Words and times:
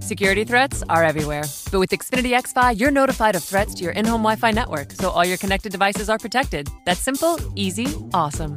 Security 0.00 0.44
threats 0.44 0.82
are 0.88 1.04
everywhere. 1.04 1.44
But 1.70 1.78
with 1.78 1.90
Xfinity 1.90 2.36
XFi, 2.36 2.78
you're 2.78 2.90
notified 2.90 3.36
of 3.36 3.44
threats 3.44 3.74
to 3.74 3.84
your 3.84 3.92
in 3.92 4.04
home 4.04 4.22
Wi 4.22 4.36
Fi 4.36 4.50
network, 4.50 4.92
so 4.92 5.10
all 5.10 5.24
your 5.24 5.38
connected 5.38 5.72
devices 5.72 6.08
are 6.08 6.18
protected. 6.18 6.68
That's 6.84 7.00
simple, 7.00 7.38
easy, 7.54 7.86
awesome. 8.12 8.56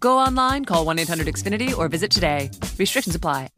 Go 0.00 0.18
online, 0.18 0.64
call 0.64 0.84
1 0.84 0.98
800 0.98 1.26
Xfinity, 1.28 1.76
or 1.76 1.88
visit 1.88 2.10
today. 2.10 2.50
Restrictions 2.78 3.14
apply. 3.14 3.48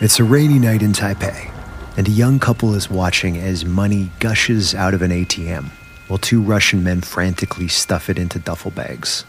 It's 0.00 0.20
a 0.20 0.24
rainy 0.24 0.58
night 0.58 0.82
in 0.82 0.92
Taipei, 0.92 1.50
and 1.96 2.06
a 2.06 2.10
young 2.10 2.38
couple 2.38 2.74
is 2.74 2.90
watching 2.90 3.38
as 3.38 3.64
money 3.64 4.10
gushes 4.20 4.74
out 4.74 4.92
of 4.92 5.02
an 5.02 5.10
ATM 5.10 5.70
while 6.08 6.18
two 6.18 6.40
Russian 6.40 6.84
men 6.84 7.00
frantically 7.00 7.68
stuff 7.68 8.10
it 8.10 8.18
into 8.18 8.38
duffel 8.38 8.70
bags. 8.70 9.24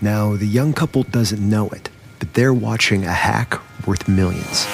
Now, 0.00 0.36
the 0.36 0.46
young 0.46 0.72
couple 0.72 1.02
doesn't 1.04 1.40
know 1.40 1.68
it, 1.70 1.88
but 2.18 2.32
they're 2.34 2.54
watching 2.54 3.04
a 3.04 3.12
hack 3.12 3.58
worth 3.86 4.08
millions. 4.08 4.66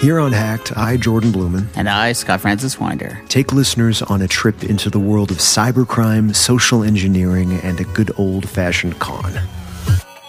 Here 0.00 0.18
on 0.18 0.32
Hacked, 0.32 0.76
I, 0.76 0.96
Jordan 0.96 1.30
Blumen, 1.30 1.68
And 1.76 1.88
I, 1.88 2.12
Scott 2.12 2.40
Francis 2.40 2.80
Winder. 2.80 3.20
take 3.28 3.52
listeners 3.52 4.02
on 4.02 4.20
a 4.20 4.26
trip 4.26 4.64
into 4.64 4.90
the 4.90 4.98
world 4.98 5.30
of 5.30 5.38
cybercrime, 5.38 6.34
social 6.34 6.82
engineering, 6.82 7.52
and 7.62 7.78
a 7.78 7.84
good 7.84 8.10
old 8.18 8.48
fashioned 8.48 8.98
con. 8.98 9.32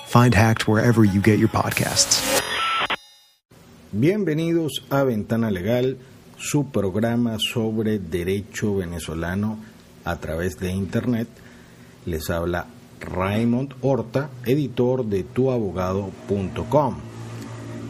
Find 0.06 0.36
Hacked 0.36 0.68
wherever 0.68 1.04
you 1.04 1.20
get 1.22 1.40
your 1.40 1.50
podcasts. 1.50 2.22
Bienvenidos 3.92 4.82
a 4.92 5.04
Ventana 5.06 5.50
Legal, 5.52 5.98
su 6.38 6.66
programa 6.72 7.38
sobre 7.40 7.98
derecho 8.00 8.76
venezolano 8.78 9.58
a 10.06 10.18
través 10.18 10.58
de 10.60 10.70
Internet. 10.72 11.28
Les 12.06 12.30
habla 12.30 12.66
Raymond 13.04 13.76
Horta, 13.82 14.30
editor 14.46 15.06
de 15.06 15.24
tuabogado.com. 15.24 16.98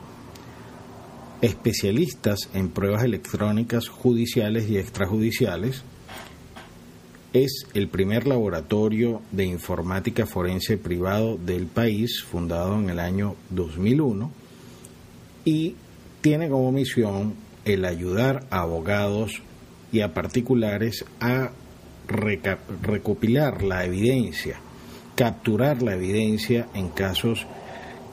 especialistas 1.41 2.51
en 2.55 2.71
pruebas 2.71 3.05
electrónicas 3.05 3.89
judiciales 3.89 4.69
y 4.69 4.79
extrajudiciales, 4.79 5.85
es 7.33 7.67
el 7.75 7.89
primer 7.89 8.27
laboratorio 8.27 9.23
de 9.31 9.45
informática 9.45 10.27
forense 10.27 10.77
privado 10.77 11.37
del 11.37 11.67
país, 11.67 12.23
fundado 12.23 12.75
en 12.75 12.91
el 12.91 12.99
año 12.99 13.37
2001, 13.51 14.33
y 15.45 15.77
tiene 16.21 16.49
como 16.49 16.73
misión 16.73 17.35
el 17.65 17.85
ayudar 17.85 18.47
a 18.51 18.61
abogados 18.61 19.43
y 19.93 20.01
a 20.01 20.15
particulares 20.15 21.05
a 21.21 21.51
recopilar 22.83 23.63
la 23.63 23.85
evidencia, 23.85 24.59
capturar 25.15 25.83
la 25.83 25.95
evidencia 25.95 26.67
en 26.75 26.89
casos 26.89 27.47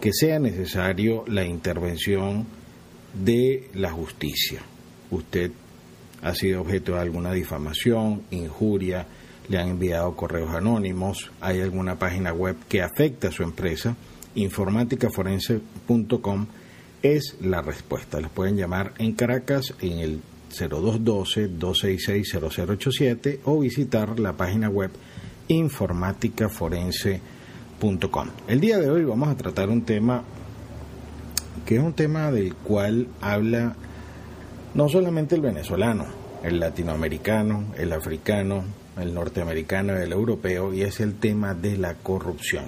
que 0.02 0.12
sea 0.14 0.40
necesario 0.40 1.24
la 1.28 1.46
intervención 1.46 2.46
de 3.14 3.70
la 3.74 3.92
justicia. 3.92 4.62
Usted 5.10 5.52
ha 6.22 6.36
sido 6.36 6.62
objeto 6.62 6.94
de 6.94 7.02
alguna 7.02 7.34
difamación, 7.34 8.22
injuria, 8.32 9.08
le 9.50 9.58
han 9.58 9.70
enviado 9.70 10.16
correos 10.16 10.54
anónimos, 10.54 11.32
hay 11.40 11.62
alguna 11.62 11.98
página 11.98 12.34
web 12.34 12.58
que 12.68 12.82
afecta 12.82 13.30
a 13.30 13.32
su 13.32 13.44
empresa, 13.44 13.96
informaticaforense.com 14.36 16.48
es 17.02 17.38
la 17.42 17.62
respuesta. 17.62 18.20
Les 18.20 18.30
pueden 18.30 18.58
llamar 18.58 18.92
en 18.98 19.14
Caracas 19.14 19.74
en 19.82 20.00
el 20.00 20.20
0212-266-0087 20.52 23.40
o 23.46 23.60
visitar 23.60 24.20
la 24.20 24.34
página 24.34 24.68
web 24.70 24.92
informaticaforense.com. 25.48 28.28
El 28.48 28.60
día 28.60 28.80
de 28.80 28.90
hoy 28.90 29.04
vamos 29.04 29.30
a 29.30 29.38
tratar 29.38 29.70
un 29.70 29.84
tema 29.84 30.24
que 31.66 31.76
es 31.76 31.84
un 31.84 31.94
tema 31.94 32.32
del 32.32 32.56
cual 32.56 33.08
habla 33.20 33.76
no 34.74 34.90
solamente 34.90 35.36
el 35.36 35.42
venezolano, 35.42 36.06
el 36.44 36.60
latinoamericano, 36.60 37.74
el 37.78 37.94
africano, 37.94 38.64
el 39.00 39.14
norteamericano 39.14 39.96
el 39.98 40.12
europeo, 40.12 40.74
y 40.74 40.82
es 40.84 41.00
el 41.00 41.16
tema 41.16 41.54
de 41.54 41.78
la 41.78 41.94
corrupción. 41.96 42.66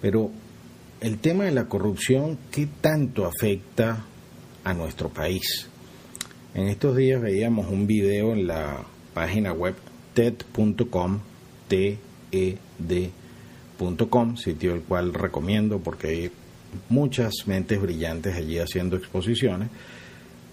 Pero 0.00 0.30
el 1.00 1.18
tema 1.18 1.44
de 1.44 1.52
la 1.52 1.66
corrupción, 1.66 2.38
¿qué 2.50 2.66
tanto 2.80 3.26
afecta 3.26 4.04
a 4.64 4.74
nuestro 4.74 5.08
país? 5.10 5.68
En 6.54 6.68
estos 6.68 6.96
días 6.96 7.20
veíamos 7.20 7.70
un 7.70 7.86
video 7.86 8.32
en 8.32 8.46
la 8.46 8.82
página 9.12 9.52
web 9.52 9.74
TED.com, 10.14 11.20
T-E-D.com, 11.68 11.96
sitio 14.36 14.74
el 14.74 14.80
cual 14.82 15.12
recomiendo 15.12 15.80
porque 15.80 16.08
hay 16.08 16.30
muchas 16.88 17.34
mentes 17.46 17.80
brillantes 17.80 18.34
allí 18.34 18.58
haciendo 18.58 18.96
exposiciones 18.96 19.68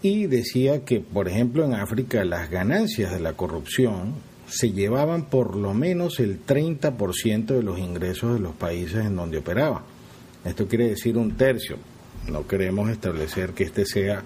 y 0.02 0.28
decía 0.28 0.84
que, 0.84 1.00
por 1.00 1.30
ejemplo, 1.30 1.64
en 1.64 1.74
África 1.74 2.26
las 2.26 2.50
ganancias 2.50 3.14
de 3.14 3.22
la 3.22 3.34
corrupción 3.34 4.16
se 4.48 4.74
llevaban 4.74 5.30
por 5.30 5.56
lo 5.56 5.74
menos 5.74 6.20
el 6.20 6.46
30% 6.46 7.46
de 7.46 7.64
los 7.64 7.80
ingresos 7.80 8.34
de 8.34 8.42
los 8.42 8.54
países 8.54 9.06
en 9.06 9.16
donde 9.16 9.38
operaba. 9.38 9.86
Esto 10.46 10.68
quiere 10.68 10.90
decir 10.90 11.18
un 11.18 11.36
tercio. 11.36 11.78
No 12.30 12.48
queremos 12.48 12.90
establecer 12.90 13.54
que 13.54 13.64
este 13.64 13.86
sea 13.86 14.24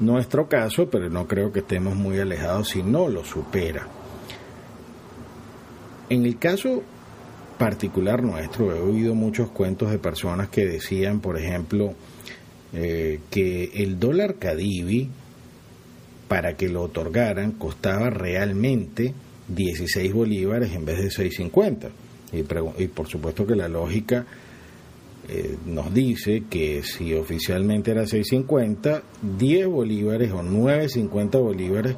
nuestro 0.00 0.48
caso, 0.48 0.88
pero 0.88 1.10
no 1.10 1.26
creo 1.26 1.52
que 1.52 1.60
estemos 1.60 1.94
muy 1.94 2.18
alejados 2.18 2.70
si 2.70 2.82
no 2.82 3.08
lo 3.08 3.24
supera. 3.24 3.86
En 6.08 6.24
el 6.24 6.38
caso 6.38 6.82
particular 7.58 8.22
nuestro, 8.22 8.74
he 8.74 8.80
oído 8.80 9.14
muchos 9.14 9.50
cuentos 9.50 9.90
de 9.90 9.98
personas 9.98 10.48
que 10.48 10.66
decían, 10.66 11.20
por 11.20 11.38
ejemplo, 11.38 11.94
eh, 12.72 13.20
que 13.30 13.70
el 13.74 14.00
dólar 14.00 14.36
Cadivi, 14.36 15.10
para 16.26 16.56
que 16.56 16.68
lo 16.68 16.82
otorgaran, 16.82 17.52
costaba 17.52 18.08
realmente 18.08 19.12
16 19.48 20.12
bolívares 20.12 20.72
en 20.72 20.84
vez 20.84 20.98
de 20.98 21.08
6.50. 21.08 21.90
Y, 22.32 22.82
y 22.82 22.88
por 22.88 23.08
supuesto 23.08 23.46
que 23.46 23.56
la 23.56 23.68
lógica 23.68 24.24
eh, 25.32 25.56
nos 25.64 25.94
dice 25.94 26.42
que 26.50 26.82
si 26.82 27.14
oficialmente 27.14 27.92
era 27.92 28.02
6.50, 28.02 29.02
10 29.38 29.66
bolívares 29.68 30.32
o 30.32 30.42
9.50 30.42 31.38
bolívares 31.40 31.96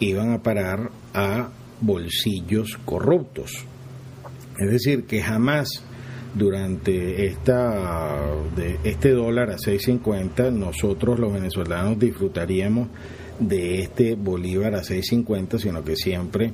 iban 0.00 0.32
a 0.32 0.42
parar 0.42 0.90
a 1.14 1.50
bolsillos 1.80 2.78
corruptos. 2.84 3.64
Es 4.58 4.70
decir, 4.70 5.04
que 5.04 5.22
jamás 5.22 5.68
durante 6.34 7.26
esta 7.26 8.20
de 8.56 8.78
este 8.84 9.10
dólar 9.10 9.50
a 9.50 9.56
6.50 9.56 10.52
nosotros 10.52 11.18
los 11.18 11.32
venezolanos 11.32 11.98
disfrutaríamos 11.98 12.88
de 13.38 13.80
este 13.80 14.14
bolívar 14.14 14.74
a 14.74 14.82
6.50, 14.82 15.58
sino 15.58 15.84
que 15.84 15.94
siempre 15.96 16.52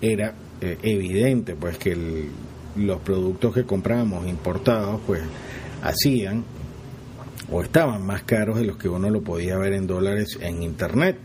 era 0.00 0.34
eh, 0.60 0.78
evidente 0.82 1.54
pues 1.54 1.78
que 1.78 1.92
el- 1.92 2.28
los 2.76 3.00
productos 3.00 3.54
que 3.54 3.64
comprábamos 3.64 4.26
importados 4.26 5.00
pues 5.06 5.22
hacían 5.82 6.44
o 7.50 7.62
estaban 7.62 8.04
más 8.04 8.22
caros 8.22 8.58
de 8.58 8.64
los 8.64 8.76
que 8.76 8.88
uno 8.88 9.10
lo 9.10 9.22
podía 9.22 9.56
ver 9.56 9.72
en 9.72 9.86
dólares 9.86 10.38
en 10.40 10.62
internet. 10.62 11.16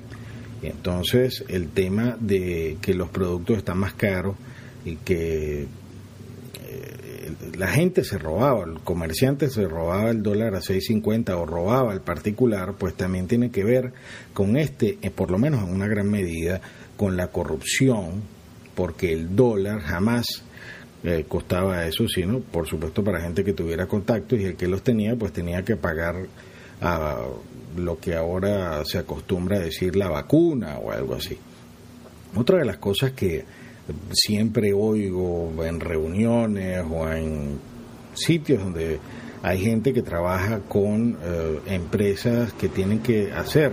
Entonces 0.62 1.44
el 1.48 1.70
tema 1.70 2.16
de 2.20 2.78
que 2.82 2.94
los 2.94 3.10
productos 3.10 3.58
están 3.58 3.80
más 3.80 3.94
caros 3.94 4.36
y 4.86 4.98
que 4.98 5.64
eh, 5.64 7.32
la 7.58 7.68
gente 7.68 8.04
se 8.04 8.18
robaba, 8.20 8.66
el 8.66 8.80
comerciante 8.82 9.50
se 9.50 9.68
robaba 9.68 10.12
el 10.12 10.22
dólar 10.22 10.56
a 10.56 10.60
6.50 10.60 11.32
o 11.32 11.46
robaba 11.46 11.94
el 11.94 12.02
particular, 12.02 12.76
pues 12.78 12.94
también 12.94 13.28
tiene 13.28 13.50
que 13.50 13.64
ver 13.64 13.94
con 14.34 14.56
este, 14.58 15.00
eh, 15.02 15.10
por 15.10 15.32
lo 15.32 15.40
menos 15.40 15.64
en 15.64 15.74
una 15.74 15.88
gran 15.88 16.10
medida, 16.10 16.62
con 16.96 17.18
la 17.18 17.28
corrupción, 17.28 18.22
porque 18.76 19.12
el 19.12 19.36
dólar 19.36 19.82
jamás 19.82 20.44
eh, 21.04 21.26
costaba 21.28 21.86
eso, 21.86 22.08
sino 22.08 22.40
por 22.40 22.68
supuesto 22.68 23.04
para 23.04 23.22
gente 23.22 23.44
que 23.44 23.54
tuviera 23.54 23.88
contactos 23.88 24.40
y 24.40 24.46
el 24.46 24.56
que 24.56 24.68
los 24.68 24.84
tenía, 24.84 25.16
pues 25.16 25.34
tenía 25.34 25.64
que 25.64 25.76
pagar 25.76 26.16
a 26.82 27.20
lo 27.78 28.00
que 28.00 28.16
ahora 28.16 28.84
se 28.86 28.98
acostumbra 28.98 29.58
a 29.58 29.62
decir 29.62 29.96
la 29.96 30.10
vacuna 30.10 30.78
o 30.78 30.92
algo 30.92 31.16
así. 31.16 31.38
Otra 32.36 32.60
de 32.60 32.66
las 32.66 32.78
cosas 32.78 33.12
que 33.12 33.46
siempre 34.12 34.74
oigo 34.74 35.52
en 35.66 35.80
reuniones 35.80 36.84
o 36.90 37.12
en 37.12 37.60
sitios 38.14 38.64
donde 38.64 39.00
hay 39.44 39.60
gente 39.60 39.94
que 39.94 40.02
trabaja 40.02 40.60
con 40.60 41.18
eh, 41.24 41.60
empresas 41.68 42.54
que 42.54 42.70
tienen 42.70 43.00
que 43.00 43.32
hacer 43.32 43.72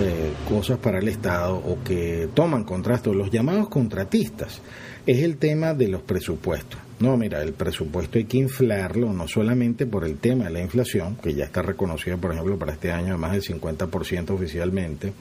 eh, 0.00 0.32
cosas 0.48 0.78
para 0.78 0.98
el 0.98 1.08
Estado 1.08 1.56
o 1.56 1.82
que 1.82 2.28
toman 2.32 2.64
contratos, 2.64 3.14
los 3.14 3.30
llamados 3.30 3.68
contratistas, 3.68 4.60
es 5.06 5.22
el 5.22 5.36
tema 5.36 5.74
de 5.74 5.88
los 5.88 6.02
presupuestos. 6.02 6.78
No, 7.00 7.16
mira, 7.16 7.42
el 7.42 7.54
presupuesto 7.54 8.18
hay 8.18 8.24
que 8.24 8.38
inflarlo 8.38 9.12
no 9.12 9.26
solamente 9.26 9.86
por 9.86 10.04
el 10.04 10.18
tema 10.18 10.44
de 10.44 10.50
la 10.50 10.60
inflación, 10.60 11.16
que 11.16 11.34
ya 11.34 11.44
está 11.44 11.62
reconocido, 11.62 12.18
por 12.18 12.32
ejemplo, 12.32 12.58
para 12.58 12.72
este 12.72 12.92
año 12.92 13.16
más 13.16 13.32
del 13.32 13.42
50% 13.42 14.30
oficialmente, 14.30 15.12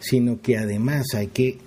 sino 0.00 0.40
que 0.40 0.58
además 0.58 1.14
hay 1.14 1.28
que 1.28 1.58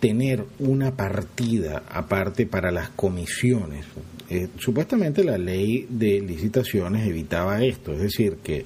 tener 0.00 0.44
una 0.58 0.96
partida 0.96 1.84
aparte 1.88 2.44
para 2.46 2.72
las 2.72 2.88
comisiones. 2.90 3.86
Eh, 4.28 4.48
supuestamente 4.58 5.22
la 5.22 5.38
ley 5.38 5.86
de 5.88 6.20
licitaciones 6.20 7.06
evitaba 7.06 7.62
esto, 7.62 7.92
es 7.92 8.00
decir, 8.00 8.38
que 8.42 8.64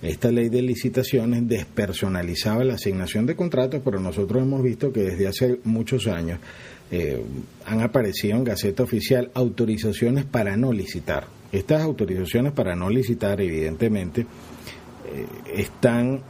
esta 0.00 0.30
ley 0.30 0.48
de 0.48 0.62
licitaciones 0.62 1.46
despersonalizaba 1.46 2.64
la 2.64 2.74
asignación 2.74 3.26
de 3.26 3.36
contratos, 3.36 3.82
pero 3.84 4.00
nosotros 4.00 4.42
hemos 4.42 4.62
visto 4.62 4.90
que 4.90 5.00
desde 5.00 5.26
hace 5.26 5.58
muchos 5.64 6.06
años 6.06 6.40
eh, 6.90 7.22
han 7.66 7.80
aparecido 7.80 8.36
en 8.36 8.44
Gaceta 8.44 8.82
Oficial 8.82 9.30
autorizaciones 9.34 10.24
para 10.24 10.56
no 10.56 10.72
licitar. 10.72 11.26
Estas 11.52 11.82
autorizaciones 11.82 12.52
para 12.52 12.74
no 12.74 12.90
licitar, 12.90 13.40
evidentemente, 13.40 14.22
eh, 14.22 15.26
están 15.54 16.22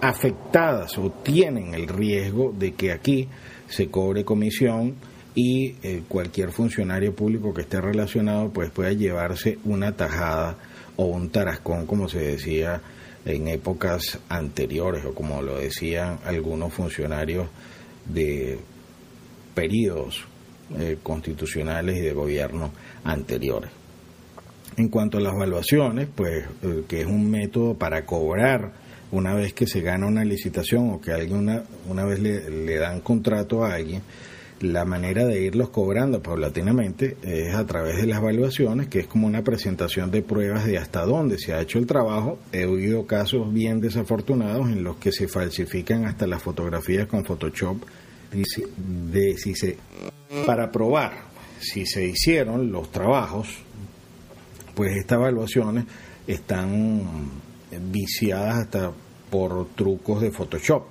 afectadas 0.00 0.98
o 0.98 1.10
tienen 1.10 1.74
el 1.74 1.88
riesgo 1.88 2.54
de 2.56 2.72
que 2.72 2.92
aquí 2.92 3.28
se 3.68 3.88
cobre 3.88 4.24
comisión 4.24 4.94
y 5.34 5.76
eh, 5.82 6.02
cualquier 6.08 6.50
funcionario 6.50 7.14
público 7.14 7.52
que 7.52 7.62
esté 7.62 7.80
relacionado 7.80 8.50
pues 8.50 8.70
pueda 8.70 8.92
llevarse 8.92 9.58
una 9.64 9.92
tajada 9.92 10.56
o 10.96 11.06
un 11.06 11.30
tarascón 11.30 11.86
como 11.86 12.08
se 12.08 12.20
decía 12.20 12.80
en 13.24 13.48
épocas 13.48 14.18
anteriores 14.28 15.04
o 15.04 15.14
como 15.14 15.42
lo 15.42 15.58
decían 15.58 16.18
algunos 16.24 16.72
funcionarios 16.72 17.48
de 18.06 18.58
periodos 19.56 20.22
eh, 20.78 20.98
constitucionales 21.02 21.96
y 21.96 22.00
de 22.00 22.12
gobierno 22.12 22.70
anteriores. 23.02 23.70
En 24.76 24.88
cuanto 24.88 25.16
a 25.16 25.22
las 25.22 25.32
evaluaciones, 25.32 26.08
pues 26.14 26.44
eh, 26.62 26.82
que 26.86 27.00
es 27.00 27.06
un 27.06 27.30
método 27.30 27.74
para 27.74 28.04
cobrar 28.04 28.72
una 29.10 29.34
vez 29.34 29.54
que 29.54 29.66
se 29.66 29.80
gana 29.80 30.06
una 30.06 30.24
licitación 30.24 30.90
o 30.90 31.00
que 31.00 31.12
alguien 31.12 31.38
una, 31.38 31.62
una 31.88 32.04
vez 32.04 32.20
le, 32.20 32.50
le 32.50 32.76
dan 32.76 33.00
contrato 33.00 33.64
a 33.64 33.72
alguien, 33.72 34.02
la 34.60 34.84
manera 34.84 35.24
de 35.24 35.40
irlos 35.40 35.70
cobrando 35.70 36.22
paulatinamente 36.22 37.16
es 37.22 37.54
a 37.54 37.64
través 37.64 37.96
de 37.96 38.06
las 38.06 38.18
evaluaciones, 38.18 38.88
que 38.88 39.00
es 39.00 39.06
como 39.06 39.26
una 39.26 39.42
presentación 39.42 40.10
de 40.10 40.22
pruebas 40.22 40.66
de 40.66 40.76
hasta 40.76 41.06
dónde 41.06 41.38
se 41.38 41.54
ha 41.54 41.62
hecho 41.62 41.78
el 41.78 41.86
trabajo. 41.86 42.38
He 42.52 42.66
oído 42.66 43.06
casos 43.06 43.52
bien 43.52 43.80
desafortunados 43.80 44.68
en 44.68 44.82
los 44.82 44.96
que 44.96 45.12
se 45.12 45.28
falsifican 45.28 46.04
hasta 46.04 46.26
las 46.26 46.42
fotografías 46.42 47.06
con 47.06 47.24
Photoshop 47.24 47.78
de 48.30 49.36
si 49.38 49.54
se 49.54 49.78
para 50.44 50.70
probar 50.70 51.26
si 51.60 51.86
se 51.86 52.04
hicieron 52.06 52.70
los 52.70 52.90
trabajos, 52.90 53.48
pues 54.74 54.96
estas 54.96 55.18
evaluaciones 55.18 55.84
están 56.26 57.30
viciadas 57.90 58.56
hasta 58.56 58.92
por 59.30 59.68
trucos 59.74 60.20
de 60.20 60.30
Photoshop. 60.30 60.84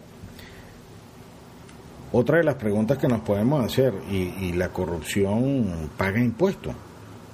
Otra 2.11 2.37
de 2.37 2.43
las 2.43 2.55
preguntas 2.55 2.97
que 2.97 3.07
nos 3.07 3.21
podemos 3.21 3.63
hacer, 3.63 3.93
¿y, 4.09 4.45
y 4.45 4.53
la 4.53 4.69
corrupción 4.69 5.89
paga 5.97 6.19
impuestos? 6.19 6.73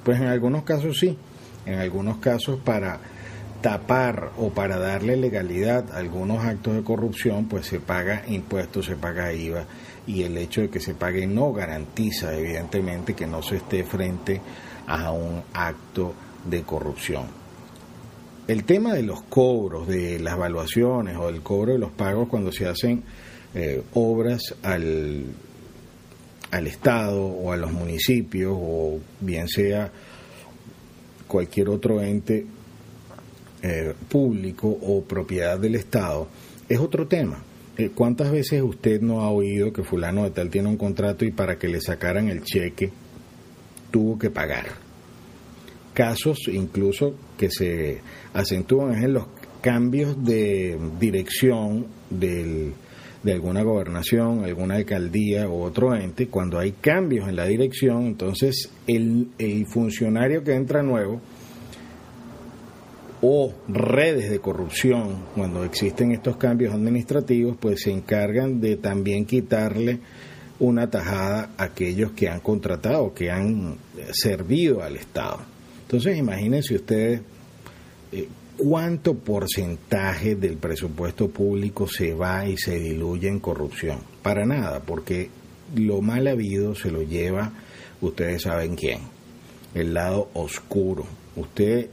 Pues 0.04 0.19
en 0.19 0.27
algunos 0.27 0.63
casos 0.63 0.97
sí, 1.00 1.18
en 1.65 1.80
algunos 1.80 2.18
casos 2.18 2.59
para 2.59 3.00
tapar 3.61 4.31
o 4.37 4.49
para 4.49 4.77
darle 4.77 5.15
legalidad 5.15 5.91
a 5.91 5.97
algunos 5.97 6.43
actos 6.43 6.75
de 6.75 6.83
corrupción, 6.83 7.45
pues 7.45 7.67
se 7.67 7.79
paga 7.79 8.23
impuestos, 8.27 8.87
se 8.87 8.95
paga 8.95 9.33
IVA 9.33 9.65
y 10.07 10.23
el 10.23 10.37
hecho 10.37 10.61
de 10.61 10.69
que 10.69 10.79
se 10.79 10.95
pague 10.95 11.27
no 11.27 11.53
garantiza 11.53 12.35
evidentemente 12.35 13.13
que 13.13 13.27
no 13.27 13.41
se 13.43 13.57
esté 13.57 13.83
frente 13.83 14.41
a 14.87 15.11
un 15.11 15.43
acto 15.53 16.13
de 16.45 16.63
corrupción. 16.63 17.25
El 18.47 18.63
tema 18.63 18.93
de 18.93 19.03
los 19.03 19.21
cobros, 19.23 19.87
de 19.87 20.19
las 20.19 20.33
evaluaciones 20.33 21.15
o 21.17 21.27
del 21.27 21.41
cobro 21.41 21.73
de 21.73 21.79
los 21.79 21.91
pagos 21.91 22.27
cuando 22.27 22.51
se 22.51 22.67
hacen 22.67 23.03
eh, 23.53 23.83
obras 23.93 24.55
al, 24.63 25.25
al 26.49 26.67
Estado 26.67 27.23
o 27.23 27.51
a 27.51 27.57
los 27.57 27.71
municipios 27.71 28.53
o 28.55 28.99
bien 29.19 29.47
sea 29.47 29.91
cualquier 31.27 31.69
otro 31.69 32.01
ente 32.01 32.45
eh, 33.63 33.93
público 34.09 34.67
o 34.67 35.03
propiedad 35.03 35.59
del 35.59 35.75
Estado, 35.75 36.27
es 36.67 36.79
otro 36.79 37.07
tema. 37.07 37.43
Eh, 37.77 37.91
¿Cuántas 37.93 38.31
veces 38.31 38.61
usted 38.61 39.01
no 39.01 39.21
ha 39.21 39.29
oído 39.29 39.71
que 39.71 39.83
fulano 39.83 40.23
de 40.23 40.31
tal 40.31 40.49
tiene 40.49 40.67
un 40.67 40.77
contrato 40.77 41.25
y 41.25 41.31
para 41.31 41.59
que 41.59 41.67
le 41.67 41.79
sacaran 41.79 42.27
el 42.29 42.41
cheque 42.41 42.89
tuvo 43.91 44.17
que 44.17 44.29
pagar? 44.29 44.65
Casos 45.93 46.39
incluso 46.51 47.15
que 47.37 47.51
se 47.51 48.01
acentúan 48.33 49.03
en 49.03 49.13
los 49.13 49.27
cambios 49.61 50.23
de 50.23 50.79
dirección 50.99 51.85
de 52.09 52.73
alguna 53.27 53.61
gobernación, 53.61 54.43
alguna 54.43 54.77
alcaldía 54.77 55.47
o 55.47 55.61
otro 55.63 55.95
ente, 55.95 56.27
cuando 56.27 56.57
hay 56.57 56.71
cambios 56.71 57.29
en 57.29 57.35
la 57.35 57.45
dirección, 57.45 58.07
entonces 58.07 58.71
el 58.87 59.27
funcionario 59.67 60.43
que 60.43 60.55
entra 60.55 60.81
nuevo 60.81 61.21
o 63.21 63.53
redes 63.68 64.29
de 64.31 64.39
corrupción, 64.39 65.25
cuando 65.35 65.63
existen 65.63 66.12
estos 66.12 66.38
cambios 66.38 66.73
administrativos, 66.73 67.56
pues 67.59 67.83
se 67.83 67.91
encargan 67.91 68.59
de 68.59 68.77
también 68.77 69.25
quitarle 69.25 70.00
una 70.59 70.89
tajada 70.89 71.51
a 71.57 71.63
aquellos 71.63 72.12
que 72.12 72.29
han 72.29 72.39
contratado, 72.39 73.13
que 73.13 73.31
han 73.31 73.77
servido 74.12 74.81
al 74.81 74.95
Estado. 74.95 75.39
Entonces 75.83 76.18
imagínense 76.18 76.75
ustedes 76.75 77.21
eh, 78.12 78.27
cuánto 78.57 79.15
porcentaje 79.15 80.35
del 80.35 80.57
presupuesto 80.57 81.29
público 81.29 81.88
se 81.88 82.13
va 82.13 82.47
y 82.47 82.57
se 82.57 82.79
diluye 82.79 83.27
en 83.27 83.39
corrupción. 83.39 84.00
Para 84.21 84.45
nada, 84.45 84.81
porque 84.81 85.29
lo 85.75 86.01
mal 86.01 86.27
habido 86.27 86.75
se 86.75 86.91
lo 86.91 87.01
lleva, 87.01 87.53
ustedes 88.01 88.44
saben 88.44 88.75
quién, 88.75 89.00
el 89.73 89.94
lado 89.94 90.29
oscuro. 90.33 91.06
Usted 91.35 91.89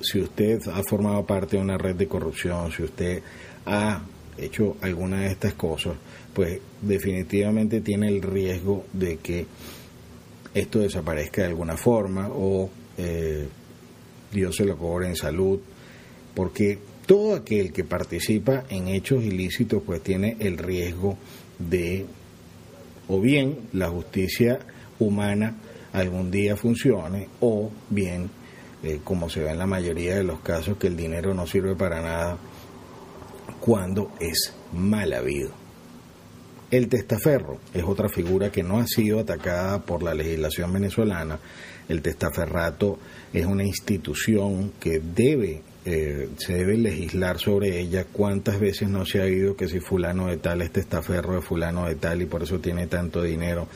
si 0.00 0.20
usted 0.20 0.60
ha 0.68 0.82
formado 0.82 1.24
parte 1.26 1.56
de 1.56 1.62
una 1.62 1.78
red 1.78 1.96
de 1.96 2.06
corrupción, 2.06 2.70
si 2.72 2.82
usted 2.82 3.22
ha 3.66 4.02
hecho 4.36 4.76
alguna 4.80 5.20
de 5.20 5.28
estas 5.28 5.54
cosas, 5.54 5.94
pues 6.32 6.60
definitivamente 6.80 7.80
tiene 7.80 8.08
el 8.08 8.22
riesgo 8.22 8.84
de 8.92 9.16
que 9.16 9.46
esto 10.54 10.78
desaparezca 10.80 11.42
de 11.42 11.48
alguna 11.48 11.76
forma 11.76 12.28
o 12.28 12.70
eh, 12.96 13.48
Dios 14.32 14.56
se 14.56 14.64
lo 14.64 14.76
cobre 14.76 15.08
en 15.08 15.16
salud, 15.16 15.60
porque 16.34 16.78
todo 17.06 17.34
aquel 17.34 17.72
que 17.72 17.84
participa 17.84 18.64
en 18.68 18.88
hechos 18.88 19.24
ilícitos 19.24 19.82
pues 19.84 20.02
tiene 20.02 20.36
el 20.40 20.58
riesgo 20.58 21.16
de 21.58 22.06
o 23.08 23.20
bien 23.20 23.68
la 23.72 23.88
justicia 23.88 24.60
humana 24.98 25.56
algún 25.92 26.30
día 26.30 26.56
funcione 26.56 27.28
o 27.40 27.70
bien 27.88 28.30
eh, 28.82 29.00
como 29.02 29.28
se 29.28 29.40
ve 29.40 29.50
en 29.50 29.58
la 29.58 29.66
mayoría 29.66 30.16
de 30.16 30.24
los 30.24 30.40
casos, 30.40 30.76
que 30.78 30.86
el 30.86 30.96
dinero 30.96 31.34
no 31.34 31.46
sirve 31.46 31.74
para 31.74 32.00
nada 32.00 32.38
cuando 33.60 34.12
es 34.20 34.54
mal 34.72 35.12
habido. 35.12 35.50
El 36.70 36.88
testaferro 36.88 37.58
es 37.72 37.82
otra 37.82 38.10
figura 38.10 38.52
que 38.52 38.62
no 38.62 38.78
ha 38.78 38.86
sido 38.86 39.20
atacada 39.20 39.80
por 39.80 40.02
la 40.02 40.12
legislación 40.12 40.72
venezolana. 40.72 41.38
El 41.88 42.02
testaferrato 42.02 42.98
es 43.32 43.46
una 43.46 43.64
institución 43.64 44.72
que 44.78 45.00
debe, 45.00 45.62
eh, 45.86 46.28
se 46.36 46.52
debe 46.52 46.76
legislar 46.76 47.38
sobre 47.38 47.80
ella. 47.80 48.04
¿Cuántas 48.04 48.60
veces 48.60 48.90
no 48.90 49.06
se 49.06 49.20
ha 49.20 49.24
oído 49.24 49.56
que 49.56 49.66
si 49.66 49.80
fulano 49.80 50.26
de 50.26 50.36
tal 50.36 50.60
es 50.60 50.70
testaferro 50.70 51.36
de 51.36 51.40
fulano 51.40 51.86
de 51.86 51.94
tal 51.94 52.20
y 52.20 52.26
por 52.26 52.42
eso 52.42 52.58
tiene 52.58 52.86
tanto 52.86 53.22
dinero? 53.22 53.66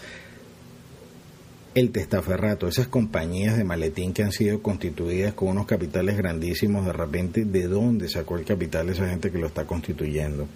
El 1.74 1.90
testaferrato, 1.90 2.68
esas 2.68 2.88
compañías 2.88 3.56
de 3.56 3.64
maletín 3.64 4.12
que 4.12 4.22
han 4.22 4.32
sido 4.32 4.60
constituidas 4.60 5.32
con 5.32 5.48
unos 5.48 5.66
capitales 5.66 6.16
grandísimos, 6.16 6.84
de 6.84 6.92
repente, 6.92 7.44
¿de 7.44 7.66
dónde 7.66 8.08
sacó 8.08 8.36
el 8.36 8.44
capital 8.44 8.90
esa 8.90 9.08
gente 9.08 9.30
que 9.30 9.38
lo 9.38 9.46
está 9.46 9.64
constituyendo? 9.64 10.46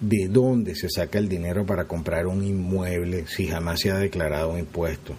¿De 0.00 0.28
dónde 0.28 0.76
se 0.76 0.88
saca 0.88 1.18
el 1.18 1.28
dinero 1.28 1.66
para 1.66 1.86
comprar 1.86 2.26
un 2.26 2.44
inmueble 2.44 3.26
si 3.26 3.48
jamás 3.48 3.80
se 3.80 3.90
ha 3.90 3.98
declarado 3.98 4.52
un 4.52 4.60
impuesto? 4.60 5.14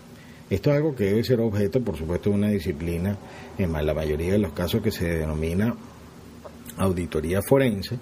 Esto 0.49 0.69
es 0.69 0.77
algo 0.77 0.95
que 0.95 1.05
debe 1.05 1.23
ser 1.23 1.41
objeto, 1.41 1.81
por 1.81 1.97
supuesto, 1.97 2.29
de 2.29 2.35
una 2.35 2.49
disciplina, 2.49 3.17
en 3.57 3.73
la 3.73 3.93
mayoría 3.93 4.33
de 4.33 4.39
los 4.39 4.53
casos 4.53 4.81
que 4.81 4.91
se 4.91 5.05
denomina 5.05 5.75
auditoría 6.77 7.41
forense, 7.41 7.97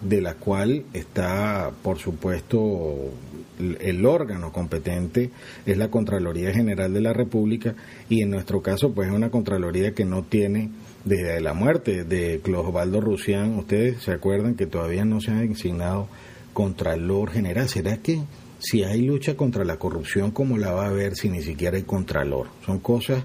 de 0.00 0.20
la 0.20 0.34
cual 0.34 0.84
está, 0.92 1.70
por 1.82 1.98
supuesto, 1.98 3.12
el 3.58 4.04
órgano 4.06 4.52
competente 4.52 5.30
es 5.66 5.76
la 5.76 5.88
Contraloría 5.88 6.52
General 6.52 6.92
de 6.92 7.00
la 7.00 7.12
República 7.12 7.74
y 8.08 8.22
en 8.22 8.30
nuestro 8.30 8.62
caso 8.62 8.92
pues 8.92 9.08
es 9.08 9.14
una 9.14 9.30
Contraloría 9.30 9.94
que 9.94 10.04
no 10.04 10.22
tiene 10.22 10.70
desde 11.04 11.40
la 11.40 11.54
muerte 11.54 12.04
de 12.04 12.40
Osvaldo 12.56 13.00
Rusián, 13.00 13.58
ustedes 13.58 14.02
se 14.02 14.12
acuerdan 14.12 14.54
que 14.54 14.66
todavía 14.66 15.04
no 15.04 15.20
se 15.20 15.30
ha 15.30 15.40
designado 15.40 16.08
Contralor 16.52 17.30
General, 17.30 17.68
¿será 17.68 17.98
que 17.98 18.22
si 18.58 18.84
hay 18.84 19.02
lucha 19.02 19.36
contra 19.36 19.64
la 19.64 19.76
corrupción, 19.76 20.30
cómo 20.30 20.56
la 20.56 20.72
va 20.72 20.86
a 20.86 20.88
haber 20.88 21.16
si 21.16 21.28
ni 21.28 21.42
siquiera 21.42 21.76
hay 21.76 21.82
Contralor? 21.82 22.46
Son 22.64 22.78
cosas 22.78 23.22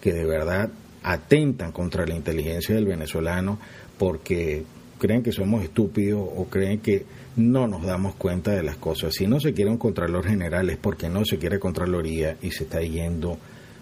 que 0.00 0.12
de 0.12 0.24
verdad 0.24 0.70
atentan 1.02 1.72
contra 1.72 2.06
la 2.06 2.14
inteligencia 2.14 2.74
del 2.74 2.86
venezolano 2.86 3.58
porque 3.98 4.64
creen 5.02 5.24
que 5.24 5.32
somos 5.32 5.64
estúpidos 5.64 6.22
o 6.36 6.44
creen 6.44 6.78
que 6.78 7.04
no 7.34 7.66
nos 7.66 7.82
damos 7.82 8.14
cuenta 8.14 8.52
de 8.52 8.62
las 8.62 8.76
cosas. 8.76 9.12
Si 9.12 9.26
no 9.26 9.40
se 9.40 9.52
quiere 9.52 9.68
un 9.68 9.76
contralor 9.76 10.24
general 10.24 10.70
es 10.70 10.76
porque 10.76 11.08
no 11.08 11.24
se 11.24 11.38
quiere 11.38 11.58
contraloría 11.58 12.36
y 12.40 12.52
se 12.52 12.62
está 12.62 12.80
yendo 12.82 13.36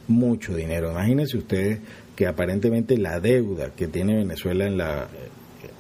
mucho 0.09 0.55
dinero. 0.55 0.91
Imagínense 0.93 1.37
ustedes 1.37 1.81
que 2.17 2.27
aparentemente 2.27 2.97
la 2.97 3.21
deuda 3.21 3.69
que 3.77 3.87
tiene 3.87 4.17
Venezuela 4.17 4.65
en 4.65 4.79
la 4.79 5.09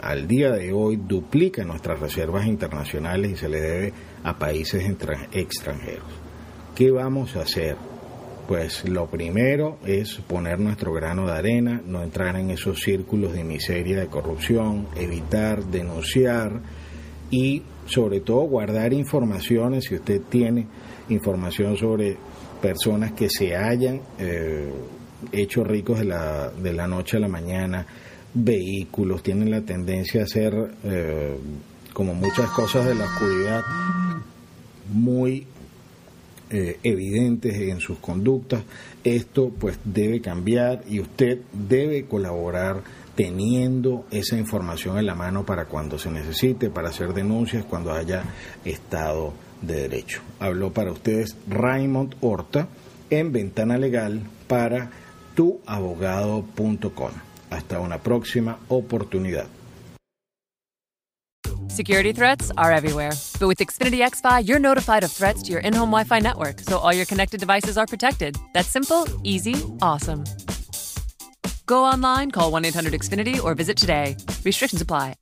al 0.03 0.29
día 0.29 0.51
de 0.51 0.75
hoy 0.75 0.97
duplica 0.97 1.65
nuestras 1.65 2.01
reservas 2.01 2.47
internacionales 2.47 3.33
y 3.33 3.37
se 3.37 3.49
le 3.49 3.61
debe 3.63 3.93
a 4.23 4.39
países 4.39 4.85
extranjeros. 5.33 6.13
¿Qué 6.75 6.91
vamos 6.91 7.35
a 7.37 7.43
hacer? 7.43 7.77
Pues 8.47 8.89
lo 8.89 9.07
primero 9.07 9.79
es 9.85 10.17
poner 10.27 10.59
nuestro 10.59 10.93
grano 10.93 11.27
de 11.27 11.33
arena, 11.33 11.81
no 11.87 12.03
entrar 12.03 12.37
en 12.37 12.51
esos 12.51 12.81
círculos 12.81 13.33
de 13.33 13.45
miseria, 13.45 14.01
de 14.01 14.07
corrupción, 14.07 14.89
evitar, 14.97 15.65
denunciar 15.65 16.61
y 17.31 17.63
sobre 17.87 18.21
todo 18.21 18.41
guardar 18.43 18.93
informaciones, 18.93 19.85
si 19.85 19.95
usted 19.95 20.21
tiene 20.29 20.67
información 21.09 21.77
sobre 21.77 22.17
personas 22.61 23.13
que 23.13 23.29
se 23.29 23.57
hayan 23.57 24.01
eh, 24.19 24.71
hecho 25.33 25.65
ricos 25.65 25.99
de 25.99 26.05
la, 26.05 26.51
de 26.51 26.73
la 26.73 26.87
noche 26.87 27.17
a 27.17 27.21
la 27.21 27.29
mañana, 27.29 27.87
vehículos, 28.35 29.23
tienen 29.23 29.51
la 29.51 29.63
tendencia 29.63 30.23
a 30.23 30.27
ser, 30.27 30.55
eh, 30.85 31.37
como 31.93 32.15
muchas 32.15 32.49
cosas 32.51 32.87
de 32.87 32.95
la 32.95 33.05
oscuridad, 33.05 33.63
muy 34.93 35.47
eh, 36.51 36.79
evidentes 36.83 37.55
en 37.57 37.81
sus 37.81 37.99
conductas. 37.99 38.63
Esto 39.05 39.51
pues 39.51 39.79
debe 39.85 40.21
cambiar 40.21 40.83
y 40.89 41.01
usted 41.01 41.39
debe 41.53 42.07
colaborar 42.07 42.83
teniendo 43.15 44.07
esa 44.11 44.37
información 44.37 44.99
en 44.99 45.07
la 45.07 45.15
mano 45.15 45.45
para 45.45 45.67
cuando 45.67 45.99
se 45.99 46.11
necesite, 46.11 46.71
para 46.71 46.89
hacer 46.89 47.13
denuncias, 47.13 47.65
cuando 47.65 47.93
haya 47.93 48.25
Estado 48.65 49.33
de 49.63 49.83
Derecho. 49.83 50.23
Habló 50.39 50.73
para 50.73 50.93
ustedes 50.93 51.37
Raymond 51.49 52.17
Horta 52.21 52.69
en 53.11 53.31
Ventana 53.33 53.77
Legal 53.79 54.23
para 54.49 54.91
tuabogado.com. 55.35 57.11
Hasta 57.51 57.81
una 57.81 57.99
próxima 57.99 58.59
oportunidad. 58.69 59.47
Security 61.81 62.13
threats 62.13 62.53
are 62.59 62.71
everywhere. 62.71 63.13
But 63.39 63.49
with 63.49 63.59
Xfinity 63.59 64.07
XFi, 64.07 64.47
you're 64.47 64.59
notified 64.59 65.03
of 65.03 65.11
threats 65.11 65.43
to 65.45 65.53
your 65.53 65.63
in 65.63 65.73
home 65.73 65.89
Wi 65.89 66.05
Fi 66.05 66.19
network, 66.19 66.61
so 66.61 66.77
all 66.77 66.93
your 66.93 67.07
connected 67.07 67.41
devices 67.41 67.79
are 67.79 67.87
protected. 67.87 68.37
That's 68.53 68.69
simple, 68.69 69.09
easy, 69.25 69.55
awesome. 69.81 70.25
Go 71.65 71.83
online, 71.83 72.33
call 72.33 72.53
1 72.53 72.67
800 72.67 72.93
Xfinity, 72.93 73.43
or 73.43 73.55
visit 73.55 73.79
today. 73.79 74.19
Restrictions 74.45 74.83
apply. 74.83 75.15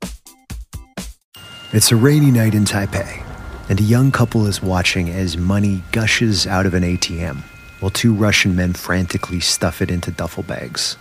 It's 1.72 1.92
a 1.92 1.96
rainy 1.96 2.32
night 2.32 2.56
in 2.56 2.64
Taipei, 2.64 3.22
and 3.70 3.78
a 3.78 3.84
young 3.84 4.10
couple 4.10 4.44
is 4.48 4.60
watching 4.60 5.10
as 5.10 5.36
money 5.36 5.84
gushes 5.92 6.44
out 6.44 6.66
of 6.66 6.74
an 6.74 6.82
ATM 6.82 7.44
while 7.78 7.92
two 7.92 8.12
Russian 8.12 8.56
men 8.56 8.72
frantically 8.72 9.38
stuff 9.38 9.80
it 9.80 9.92
into 9.92 10.10
duffel 10.10 10.42
bags. 10.42 10.96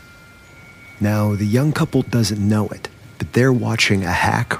Now, 1.01 1.33
the 1.33 1.47
young 1.47 1.71
couple 1.73 2.03
doesn't 2.03 2.47
know 2.47 2.67
it, 2.67 2.89
but 3.17 3.33
they're 3.33 3.51
watching 3.51 4.03
a 4.03 4.11
hack 4.11 4.59